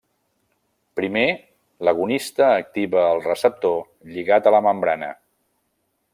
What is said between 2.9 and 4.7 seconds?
el receptor lligat a la